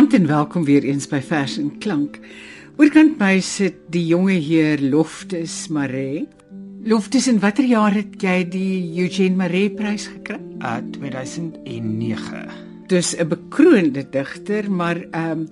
[0.00, 2.14] Goeienaand en welkom weer eens by Vers en Klank.
[2.80, 6.22] Oorkant my sit die jonge heer Loftus Maree.
[6.88, 10.38] Loftus, in watter jaar het jy die Eugene Maree prys gekry?
[10.64, 12.46] Uh 2009.
[12.88, 15.42] Dis 'n bekroonde digter, maar ehm um,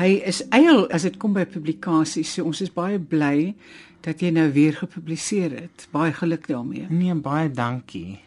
[0.00, 2.32] hy is eil as dit kom by publikasies.
[2.32, 3.54] So ons is baie bly
[4.00, 5.88] dat jy nou weer gepubliseer het.
[5.90, 6.86] Baie geluk daarmee.
[6.88, 8.20] Nee, baie dankie.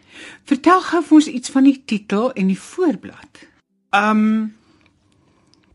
[0.43, 3.49] Vertel gou vir ons iets van die titel en die voorblad.
[3.89, 4.53] Um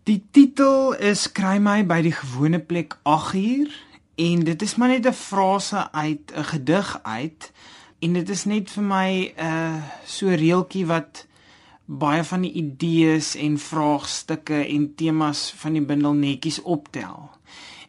[0.04, 3.74] die titel is kry my by die gewone plek 8 uur
[4.20, 7.52] en dit is maar net 'n frase uit 'n gedig uit
[8.00, 11.26] en dit is net vir my 'n uh, so reeltjie wat
[11.84, 17.30] baie van die idees en vraagstukke en temas van die bundel netjies optel.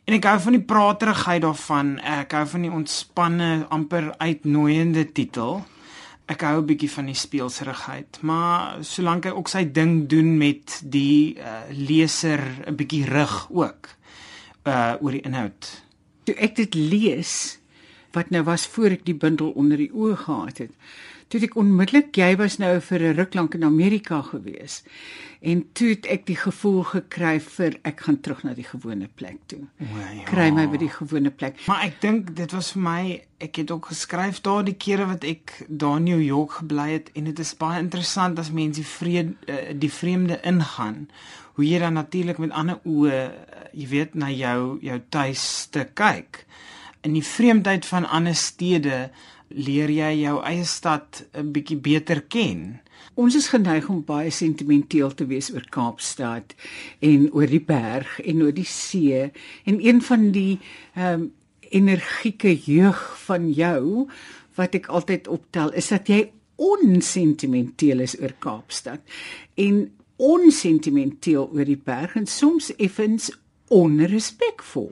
[0.04, 2.00] En ek hou van die praterigheid daarvan.
[2.00, 5.62] Ek hou van die ontspanne, amper uitnoeiende titel
[6.26, 10.82] ek hou 'n bietjie van die speelserigheid, maar solank hy ook sy ding doen met
[10.84, 13.90] die uh, leser 'n bietjie rig ook
[14.66, 15.84] uh oor die inhoud.
[16.24, 17.61] Toe ek dit lees
[18.14, 20.72] wat nou was voor ek die bundel onder die oë gehad het,
[21.32, 24.84] toe ek onmiddellik jy was nou vir 'n ruk lank in Amerika gewees
[25.42, 29.40] en toe het ek die gevoel gekry vir ek gaan terug na die gewone plek
[29.48, 29.64] toe.
[29.80, 30.26] Ja.
[30.30, 31.58] Kry my by die gewone plek.
[31.68, 35.24] Maar ek dink dit was vir my ek het ook geskryf daar die kere wat
[35.24, 38.86] ek daar in New York gebly het en dit is baie interessant as mense die
[38.86, 41.08] vrede eh, die vreemde ingaan
[41.56, 43.32] hoe jy dan natuurlik met ander oë eh,
[43.74, 46.46] jy weet na jou jou tuiste kyk
[47.02, 49.10] in die vreemdheid van ander stede
[49.52, 52.80] leer jy jou eie stad 'n bietjie beter ken.
[53.14, 56.56] Ons is geneig om baie sentimenteel te wees oor Kaapstad
[57.00, 59.32] en oor die berg en oor die see
[59.66, 60.60] en een van die
[60.96, 61.32] ehm um,
[61.72, 64.08] energieke jeug van jou
[64.56, 69.00] wat ek altyd optel is dat jy onsentimenteel is oor Kaapstad
[69.56, 73.32] en onsentimenteel oor die berg en soms effens
[73.68, 74.92] onrespekvol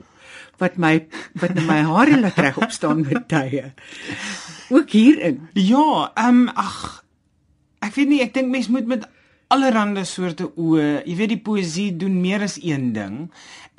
[0.60, 0.94] wat my
[1.40, 3.72] wat my hare laat reg opstaan met tye.
[4.70, 5.48] Ook hierin.
[5.54, 7.04] Ja, ehm um, ag
[7.80, 9.06] ek weet nie, ek dink mens moet met
[9.50, 13.24] allerlei soorte oë, jy weet die poësie doen meer as een ding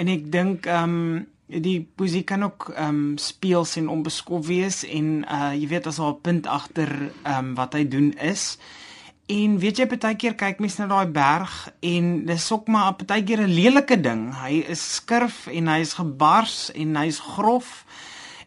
[0.01, 4.83] en ek dink ehm um, die poesie kan ook ehm um, speels en onbeskof wees
[4.87, 6.91] en uh jy weet as haar punt agter
[7.23, 8.57] ehm um, wat hy doen is.
[9.31, 11.53] En weet jy baie keer kyk mens na daai berg
[11.87, 14.23] en dis ook maar baie keer 'n lelike ding.
[14.35, 17.85] Hy is skurf en hy is gebars en hy's grof.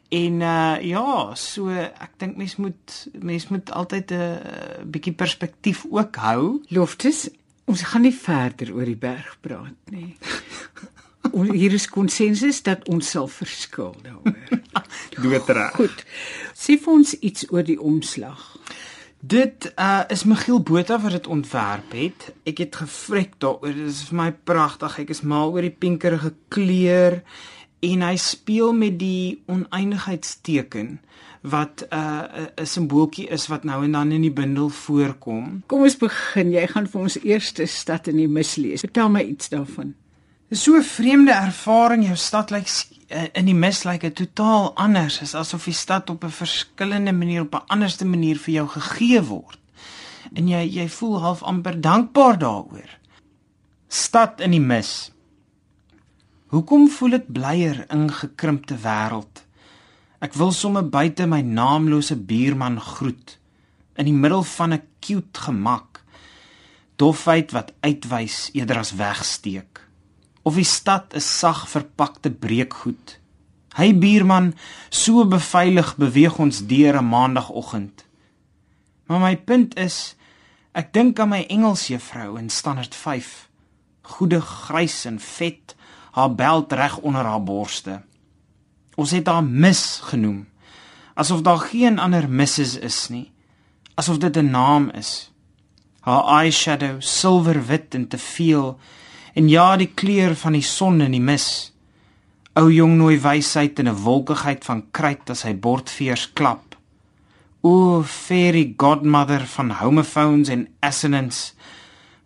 [0.08, 5.86] En uh ja, so ek dink mens moet mens moet altyd 'n uh, bietjie perspektief
[5.90, 6.60] ook hou.
[6.68, 7.28] Loftus,
[7.64, 10.16] ons gaan nie verder oor die berg praat nie.
[11.32, 14.36] Ons hier is konsensus dat ons sal verskil daaroor.
[15.22, 15.72] Doodreg.
[15.74, 16.04] Goed.
[16.54, 18.58] Sê vir ons iets oor die omslag.
[19.26, 22.26] Dit uh, is Michiel Botha wat dit ontwerp het.
[22.44, 23.72] Ek het gevrek daaroor.
[23.72, 24.98] Dit is vir my pragtig.
[25.00, 27.22] Ek is mal oor die pinkerige kleur
[27.84, 30.98] en hy speel met die oneindigheidsteken
[31.40, 35.62] wat 'n uh, 'n simbooltjie is wat nou en dan in die bundel voorkom.
[35.66, 36.50] Kom ons begin.
[36.50, 38.80] Jy gaan vir ons eerste stad in die mis lees.
[38.80, 39.94] Vertel my iets daarvan.
[40.48, 42.04] Dis so 'n vreemde ervaring.
[42.04, 46.10] Jou stad lyk Eh, in die mis lyk dit totaal anders is asof die stad
[46.10, 49.58] op 'n verskillende manier op 'n anderste manier vir jou gegee word.
[50.32, 52.90] En jy jy voel half amper dankbaar daaroor.
[53.88, 55.12] Stad in die mis.
[56.46, 59.44] Hoekom voel ek blyer in gekrimpte wêreld?
[60.20, 63.38] Ek wil sommer buite my naamlose buurman groet
[63.96, 66.02] in die middel van 'n cute gemak
[66.96, 69.83] dofheid wat uitwys eerder as wegsteek
[70.44, 73.18] of die stad is sag verpakte breekgoed.
[73.74, 74.52] Hy buurman,
[74.92, 78.04] so beveilig beweeg ons deur 'n maandagooggend.
[79.06, 80.16] Maar my punt is,
[80.72, 83.48] ek dink aan my Engels juffrou in standaard 5.
[84.02, 85.74] Goeie grys en vet,
[86.12, 88.02] haar beld reg onder haar borste.
[88.94, 90.46] Ons het haar mis genoem,
[91.14, 93.32] asof daar geen ander misses is nie,
[93.94, 95.30] asof dit 'n naam is.
[96.00, 98.78] Haar eyeshadow silverwit en te veel
[99.34, 101.72] en ja die kleur van die son in die mis.
[102.54, 106.76] Ou jong nooi wysheid in 'n wolkigheid van kruit as hy bordveers klap.
[107.62, 111.52] O fairy godmother van homophones en assonance.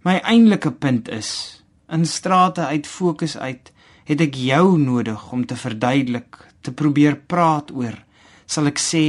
[0.04, 3.72] My eintlike punt is in strate uit fokus uit
[4.04, 8.04] het ek jou nodig om te verduidelik, te probeer praat oor
[8.46, 9.04] sal ek sê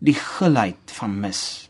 [0.00, 1.67] die gulheid van mis.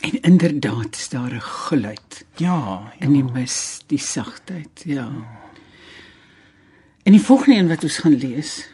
[0.00, 2.26] En inderdaad is daar 'n geluid.
[2.36, 5.08] Ja, ja, in die mis, die sagtheid, ja.
[7.02, 8.68] En die volgende een wat ons gaan lees,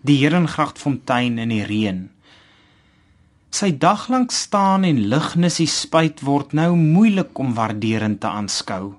[0.00, 2.10] die Herengrachtfontein in die reën.
[3.50, 8.94] Sy daglank staan en lignis die spyt word nou moeilik om waarderend te aanskou.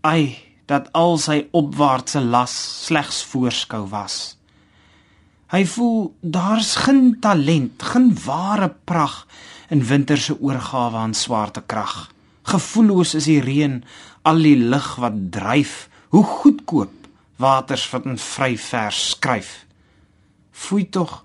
[0.00, 0.36] Ai,
[0.70, 2.54] dat al sy opwaartse las
[2.86, 4.36] slegs voorskou was.
[5.52, 9.26] Hy voel daar's geen talent, geen ware prag
[9.74, 11.94] in winter se oorgawe aan swaartekrag.
[12.46, 13.80] Gevoelloos is die reën,
[14.22, 16.92] al die lig wat dryf, hoe goedkoop
[17.42, 19.64] waters wat in vry vers skryf.
[20.54, 21.24] Foei tog,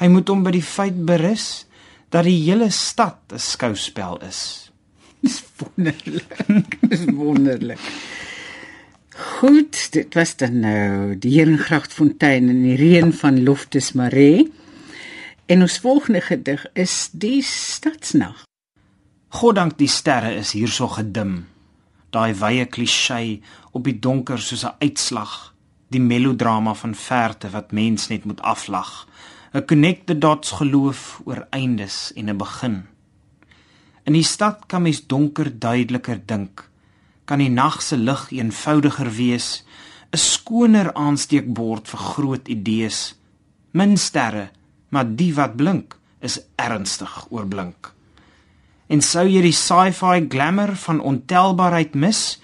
[0.00, 1.66] hy moet hom by die feit berus
[2.14, 4.70] dat die hele stad 'n skouspel is.
[5.24, 6.78] Dis wonderlik.
[6.90, 7.84] Dis wonderlik.
[9.14, 14.48] Goed, dit was dan nou die Heringgrachtfontein in die reën van Loftus Maree.
[15.46, 18.44] En ons volgende gedig is die stadsnag.
[19.28, 21.34] Goddank die sterre is hierso gedim.
[22.16, 23.42] Daai wye klisee
[23.76, 25.52] op die donker soos 'n uitslag,
[25.88, 29.06] die melodrama van verte wat mens net moet aflag.
[29.52, 32.86] 'n Connect the dots geloof oor eindes en 'n begin.
[34.04, 36.70] In die stad kan mens donker duideliker dink.
[37.24, 39.64] Kan die nag se lig eenvoudiger wees,
[40.10, 43.14] 'n skoner aansteekbord vir groot idees.
[43.70, 44.50] Min sterre,
[44.94, 47.90] maar die wat blink is ernstig oorblink.
[48.88, 52.38] En sou jy die sci-fi glamour van ontelbaarheid mis,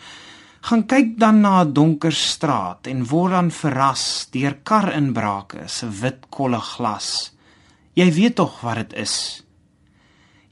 [0.66, 6.26] gaan kyk dan na 'n donker straat en word dan verras deur karinbrake se wit
[6.30, 7.32] kolle glas.
[7.94, 9.44] Jy weet tog wat dit is.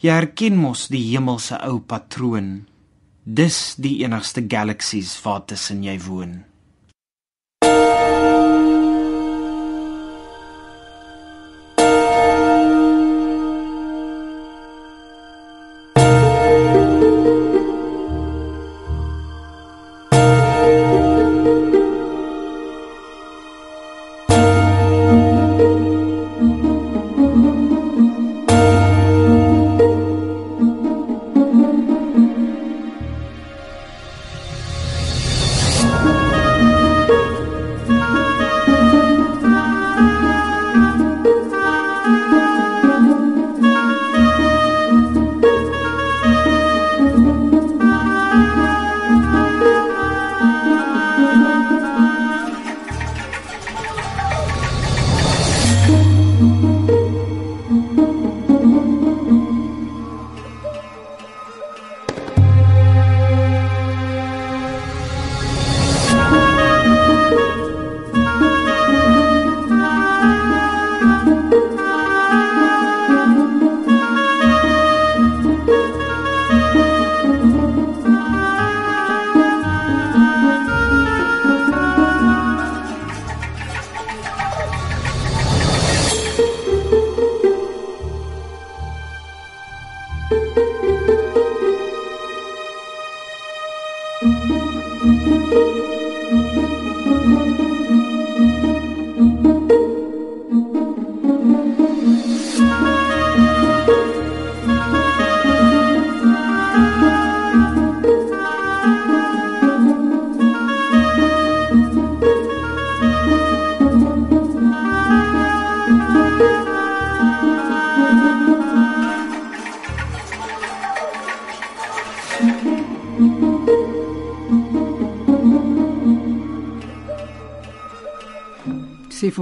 [0.00, 2.66] Jy herken mos die hemelse ou patroon.
[3.24, 6.44] Dis die enigste galaksies wat tussen jy woon.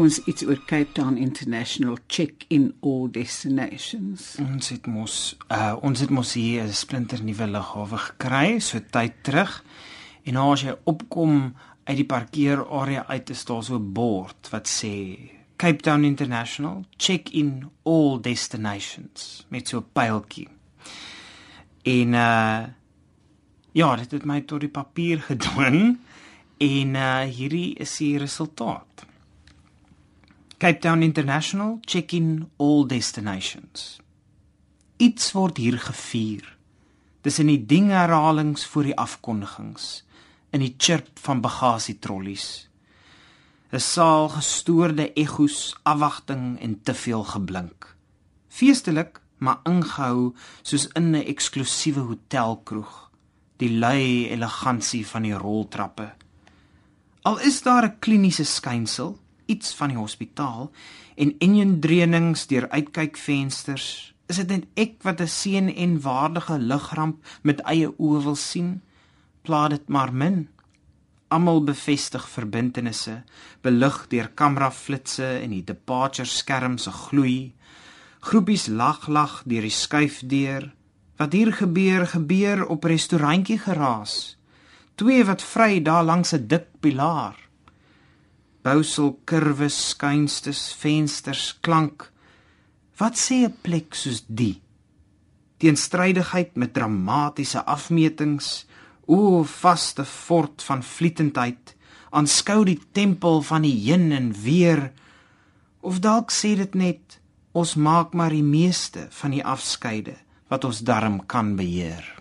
[0.07, 4.37] Ons iets oor Cape Town International check in all destinations.
[4.43, 5.17] Ons het mos
[5.51, 9.65] uh ons het mos hier 'n splinter nuwe lughawe gekry so tyd terug.
[10.25, 14.69] En nou as jy opkom uit die parkeerarea uit is daar so 'n bord wat
[14.69, 15.19] sê
[15.57, 20.49] Cape Town International check in all destinations met so 'n pyltjie.
[21.83, 22.65] En uh
[23.73, 25.99] ja, dit het my tot die papier gedwing
[26.59, 29.07] en uh hierdie is die resultaat.
[30.59, 33.99] Cape Town International check-in all destinations.
[34.97, 36.47] Iets word hier gevier.
[37.21, 40.07] Dis in die dingherhalings voor die afkondigings,
[40.57, 42.71] in die chirp van bagasietrollies.
[43.69, 47.93] 'n Saal gestoorde egos, afwagting en te veel geblink.
[48.49, 50.33] Feestelik, maar ingehou
[50.63, 53.11] soos in 'n eksklusiewe hotelkroeg.
[53.61, 56.15] Die lui elegansie van die roltrappe.
[57.23, 60.71] Al is daar 'n kliniese skynsel, iets van die hospitaal
[61.15, 64.15] en enjendreunings deur uitkykvensters.
[64.27, 68.83] Is dit net ek wat 'n seën en waardige ligramp met eie oë wil sien?
[69.43, 70.49] Plaat dit maar min.
[71.29, 73.23] Almal bevestig verbintenisse,
[73.61, 77.55] belig deur kameraflitsse en die departure skerm se gloei.
[78.21, 80.75] Groepies lag lag deur die skuifdeur.
[81.17, 84.37] Wat hier gebeur, gebeur op restaurantjie geraas.
[84.97, 87.46] twee wat vry daar langs 'n dik pilaar.
[88.67, 92.09] Bousel kurwes, skuinstes, vensters, klank.
[92.99, 94.61] Wat sê 'n plek soos die?
[95.59, 98.67] Teenstrydigheid met dramatiese afmetings,
[99.07, 101.77] o vaste fort van vlietendheid,
[102.11, 104.93] aanskou die tempel van die heen en weer.
[105.81, 107.21] Of dalk sê dit net
[107.53, 110.17] ons maak maar die meeste van die afskeide
[110.49, 112.16] wat ons darm kan beheer.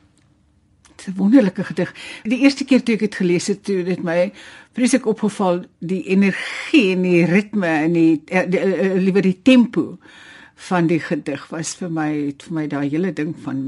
[1.08, 1.94] 'n wonderlike gedig.
[2.24, 4.32] Die eerste keer toe ek dit gelees het, toe dit my
[4.74, 9.98] vreeslik opgeval die energie en die ritme en die, die, die, die liewer die tempo
[10.56, 13.62] van die gedig was vir my het vir my daai hele ding van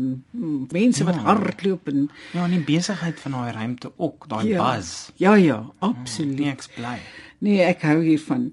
[0.72, 1.10] mense ja.
[1.10, 5.10] wat hardloop en ja, en die besigheid van daai ruimte ook, daai ja, buzz.
[5.20, 6.40] Ja, ja, absoluut.
[6.40, 6.98] Nee, ek bly.
[7.44, 8.52] Nee, ek hou hiervan.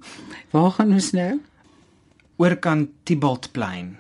[0.53, 1.33] Waar gaan ons nou?
[2.43, 3.95] Oor kan Tibaltplein.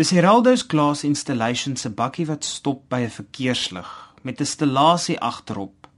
[0.00, 3.90] Dis Heraldo's Glass Installation se bakkie wat stop by 'n verkeerslig
[4.22, 5.88] met 'n stellasie agterop.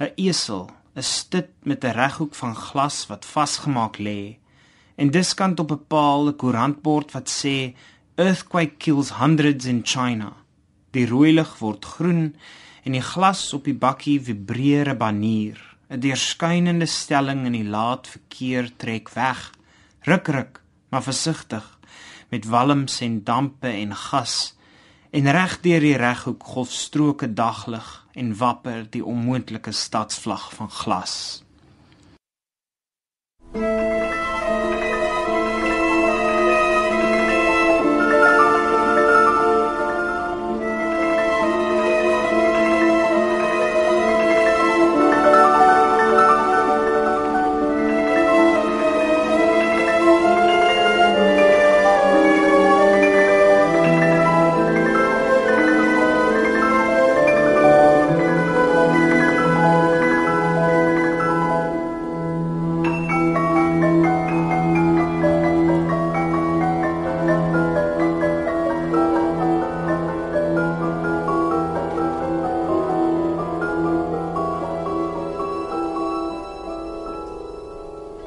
[0.00, 4.38] 'n Esel, 'n stit met 'n reghoek van glas wat vasgemaak lê.
[4.96, 7.76] En diskant op 'n paal 'n koerantbord wat sê
[8.16, 10.32] Earthquake kills hundreds in China.
[10.90, 12.34] Die rooi lig word groen
[12.82, 15.76] en die glas op die bakkie vibreer 'n banier.
[15.90, 19.52] 'n Deurskynende stelling in die laat verkeer trek weg.
[20.00, 21.75] Ruk ruk, maar versigtig
[22.28, 24.56] met walms en dampe en gas
[25.10, 31.45] en reg deur die reghoek golfstroke daglig en wapper die onmoontlike stadsvlag van glas.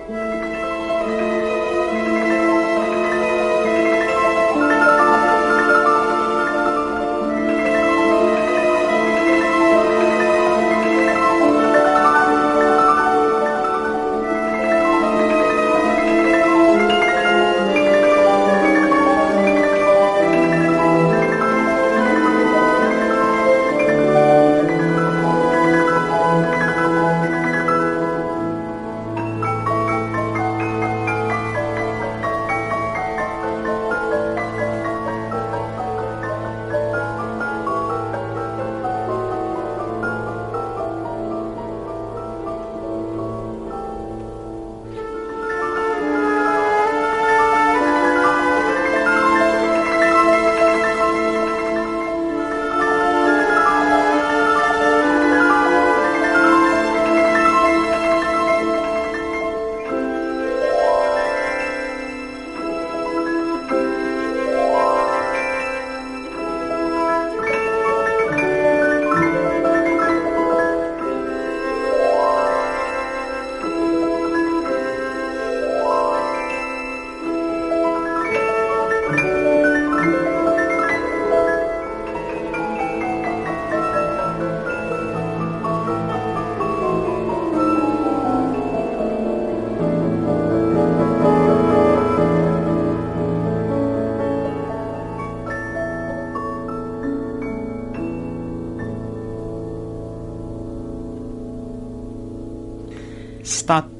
[0.10, 0.38] Stad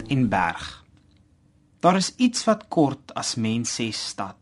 [0.10, 0.84] en berg.
[1.80, 4.36] Daar is iets wat kort as mens sê stad.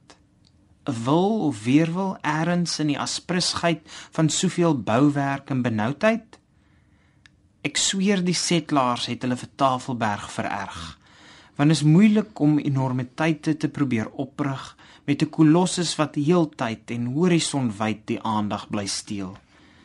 [0.88, 3.82] 'n Wil of weerwil eers in die asprisheid
[4.12, 6.40] van soveel bouwerk en benoudheid.
[7.62, 10.98] Ek sweer die setlaars het hulle vir Tafelberg vererg.
[11.58, 18.02] Want is moeilik om enormiteite te probeer oprig met 'n kolossus wat heeltyd en horisonwyd
[18.06, 19.38] die aandag bly steel.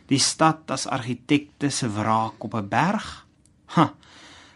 [0.07, 3.27] Die stad as argitekte se wraak op 'n berg.
[3.75, 3.95] Ha,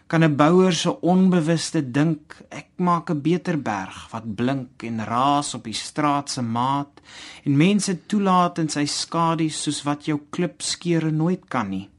[0.07, 5.53] kan 'n bouer se onbewuste dink ek maak 'n beter berg wat blink en raas
[5.53, 7.01] op die straat se maat
[7.43, 11.89] en mense toelaat in sy skadu soos wat jou klipskeure nooit kan nie.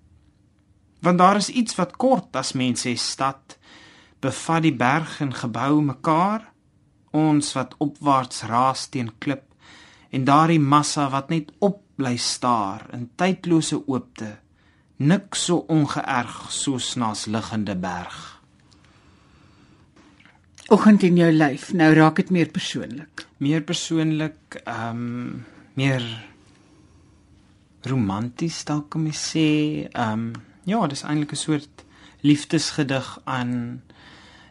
[1.00, 3.58] Want daar is iets wat kort as mense stad
[4.20, 6.52] bevat die berg en gebou mekaar
[7.10, 9.44] ons wat opwaarts raas teen klip
[10.10, 14.38] en daardie massa wat net op bly staar in tydlose oopte
[14.98, 18.16] Niks so ongeërg soos naas liggende berg.
[20.74, 21.70] Oggend in jou lyf.
[21.72, 23.22] Nou raak dit meer persoonlik.
[23.38, 25.44] Meer persoonlik, ehm um,
[25.78, 26.02] meer
[27.86, 29.46] romanties dalk kan mens sê.
[29.92, 30.32] Ehm um,
[30.64, 31.84] ja, dis eintlik 'n soort
[32.20, 33.82] liefdesgedig aan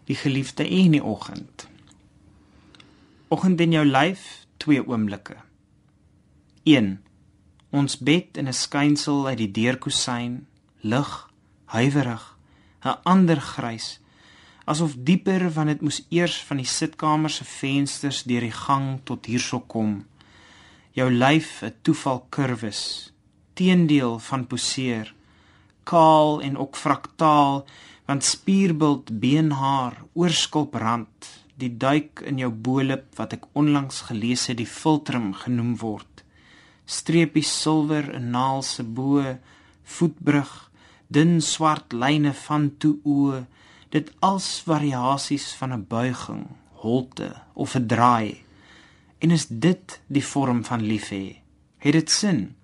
[0.06, 1.68] die geliefde en die oggend.
[3.27, 5.36] Oggend in jou lyf, twee oomblikke.
[6.63, 7.07] 1
[7.78, 10.48] Ons bed in 'n skynsel uit die deurkusyn,
[10.82, 11.12] lig,
[11.76, 12.24] huiwerig,
[12.84, 14.00] 'n ander grys,
[14.66, 19.30] asof dieper van dit moes eers van die sitkamer se vensters deur die gang tot
[19.30, 20.06] hierso kom.
[20.92, 22.82] Jou lyf 'n toeval kurwes,
[23.54, 25.14] teendeel van poseer,
[25.84, 27.66] kaal en ook fraktaal,
[28.08, 31.18] want spierbult beenhaar, oorskulprand,
[31.56, 36.17] die duik in jou bolip wat ek onlangs gelees het die filtrum genoem word
[36.88, 39.24] streepies silwer in naal se bo
[39.98, 40.51] voetbrug
[41.12, 43.44] dun swart lyne van toe o
[43.91, 46.48] dit als variasies van 'n buiging
[46.84, 48.44] holte of 'n draai.
[49.17, 51.36] En is dit die vorm van lief hê
[51.77, 52.56] het dit sin?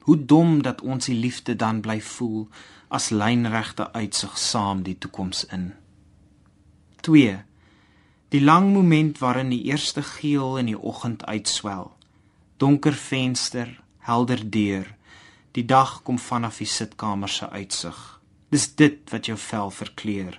[0.00, 2.48] Hoe dom dat ons die liefde dan bly voel
[2.88, 5.74] as lynregte uitsig saam die toekoms in.
[7.00, 7.44] 2
[8.28, 11.95] die lang moment waarin die eerste geel in die oggend uitswel
[12.56, 14.88] donker venster, helder deur.
[15.52, 17.96] Die dag kom vanaf die sitkamer se uitsig.
[18.52, 20.38] Dis dit wat jou vel verkleur.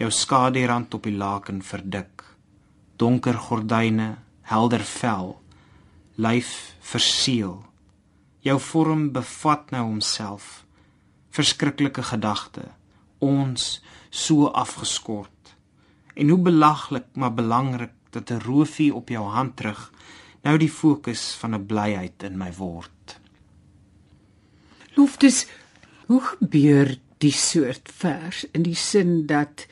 [0.00, 2.24] Jou skaduerand op die laken verdik.
[2.96, 4.16] Donker gordyne,
[4.48, 5.34] helder vel,
[6.16, 7.60] lyf verseël.
[8.42, 10.64] Jou vorm bevat nou homself.
[11.32, 12.64] Verskriklike gedagte.
[13.20, 15.54] Ons so afgeskort.
[16.14, 19.92] En hoe belaglik maar belangrik dat 'n roofie op jou hand terug
[20.42, 23.18] nou die fokus van 'n blyheid in my word.
[24.94, 25.46] Loftes,
[26.06, 29.66] hoe gebeur die soort vers in die sin dat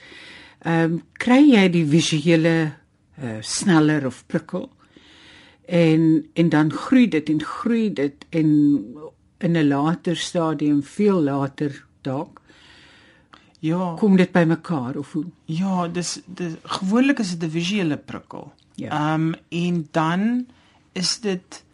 [0.60, 2.72] ehm um, kry jy die visuele
[3.22, 4.70] uh, sneller of prikkel?
[5.66, 8.48] En en dan groei dit en groei dit en
[9.38, 12.40] in 'n later stadium veel later dalk
[13.58, 13.94] ja.
[13.98, 15.24] kom dit by mekaar of hoe?
[15.44, 18.52] Ja dis dis gewoonlik is dit 'n visuele prikkel.
[18.74, 18.90] Ja.
[18.90, 20.46] Ehm um, en dan
[20.92, 21.64] is dit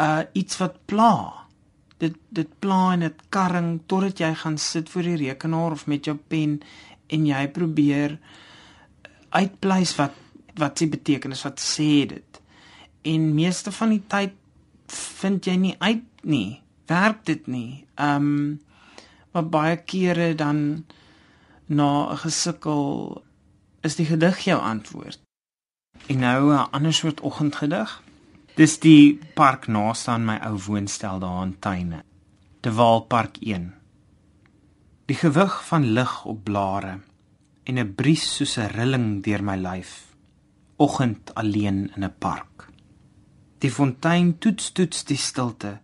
[0.00, 1.46] uh iets wat pla.
[2.02, 6.04] Dit dit pla en dit karring totdat jy gaan sit voor die rekenaar of met
[6.04, 6.60] jou pen
[7.06, 8.18] en jy probeer
[9.28, 10.22] uitpleis wat
[10.54, 12.40] wat dit beteken, wat sê dit.
[13.02, 14.34] En meeste van die tyd
[14.86, 16.62] vind jy nie uit nie.
[16.86, 17.84] Werk dit nie.
[17.98, 18.60] Um
[19.34, 20.86] maar baie kere dan
[21.66, 23.22] na 'n gesukkel
[23.82, 25.20] is die gedig jou antwoord.
[26.06, 28.02] En nou 'n ander soort oggendgedig.
[28.54, 32.04] Dis die park naaste aan my ou woonstel daar in Tuine.
[32.62, 33.64] De Waalpark 1.
[35.10, 36.92] Die gewig van lig op blare
[37.66, 39.90] en 'n bries soos 'n rilling deur my lyf.
[40.76, 42.68] Oggend alleen in 'n park.
[43.58, 45.80] Die fontein toets toets die stilte,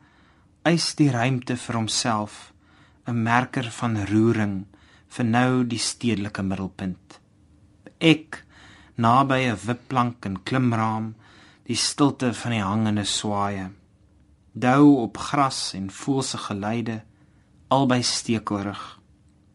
[0.63, 2.53] eis die ruimte vir homself,
[3.07, 4.67] 'n merker van roering
[5.09, 7.21] vir nou die stedelike middelpunt.
[7.99, 8.45] Ek
[8.95, 11.15] naby 'n wipplank en klimraam
[11.71, 13.71] die stilte van die hangende swaaye
[14.53, 17.03] dou op gras en voelse geleide
[17.77, 18.83] albei stekelrig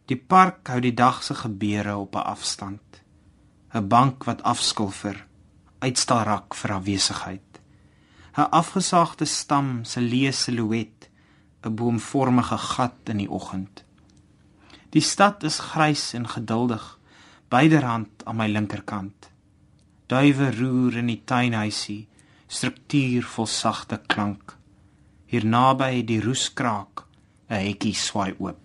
[0.09, 3.01] die park hou die dag se gebeure op 'n afstand.
[3.73, 5.27] 'n bank wat afskilfer
[5.79, 7.51] uitstal rak vir afwesigheid.
[8.37, 11.09] 'n afgesaagde stam se leë silhouet
[11.63, 13.83] 'n boomvormige gat in die oggend.
[14.89, 16.99] Die stad is grys en geduldig
[17.49, 19.31] byderhand aan my linkerkant
[20.09, 22.07] duwe roer in die tuinhuisie,
[22.47, 24.57] struktuur vol sagte klank.
[25.25, 27.05] Hier naby die roeskraak,
[27.49, 28.64] 'n hekkie swaai oop.